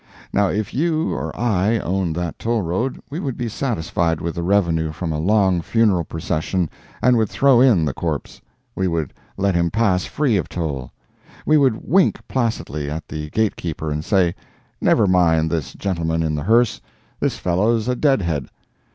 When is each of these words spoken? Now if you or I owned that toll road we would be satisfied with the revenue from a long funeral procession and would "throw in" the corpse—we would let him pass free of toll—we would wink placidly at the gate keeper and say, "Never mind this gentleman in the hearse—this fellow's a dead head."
Now 0.33 0.47
if 0.49 0.73
you 0.73 1.13
or 1.13 1.31
I 1.39 1.77
owned 1.77 2.15
that 2.15 2.39
toll 2.39 2.63
road 2.63 2.99
we 3.11 3.19
would 3.19 3.37
be 3.37 3.47
satisfied 3.47 4.19
with 4.19 4.33
the 4.33 4.41
revenue 4.41 4.91
from 4.91 5.11
a 5.11 5.19
long 5.19 5.61
funeral 5.61 6.05
procession 6.05 6.71
and 7.03 7.17
would 7.17 7.29
"throw 7.29 7.61
in" 7.61 7.85
the 7.85 7.93
corpse—we 7.93 8.87
would 8.87 9.13
let 9.37 9.53
him 9.53 9.69
pass 9.69 10.05
free 10.05 10.37
of 10.37 10.49
toll—we 10.49 11.55
would 11.55 11.87
wink 11.87 12.19
placidly 12.27 12.89
at 12.89 13.07
the 13.09 13.29
gate 13.29 13.55
keeper 13.55 13.91
and 13.91 14.03
say, 14.03 14.33
"Never 14.81 15.05
mind 15.05 15.51
this 15.51 15.73
gentleman 15.75 16.23
in 16.23 16.33
the 16.33 16.45
hearse—this 16.45 17.37
fellow's 17.37 17.87
a 17.87 17.95
dead 17.95 18.23
head." 18.23 18.47